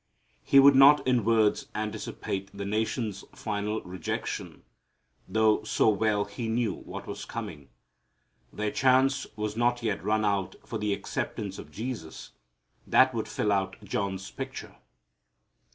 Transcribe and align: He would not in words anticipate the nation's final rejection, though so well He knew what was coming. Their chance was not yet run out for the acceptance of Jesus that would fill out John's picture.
He 0.43 0.57
would 0.59 0.73
not 0.73 1.05
in 1.05 1.23
words 1.23 1.67
anticipate 1.75 2.49
the 2.51 2.65
nation's 2.65 3.23
final 3.35 3.83
rejection, 3.83 4.63
though 5.27 5.61
so 5.61 5.89
well 5.89 6.25
He 6.25 6.47
knew 6.49 6.73
what 6.73 7.05
was 7.05 7.23
coming. 7.23 7.69
Their 8.51 8.71
chance 8.71 9.27
was 9.35 9.55
not 9.55 9.83
yet 9.83 10.03
run 10.03 10.25
out 10.25 10.55
for 10.65 10.79
the 10.79 10.91
acceptance 10.91 11.59
of 11.59 11.69
Jesus 11.69 12.31
that 12.87 13.13
would 13.13 13.27
fill 13.27 13.51
out 13.51 13.75
John's 13.83 14.31
picture. 14.31 14.75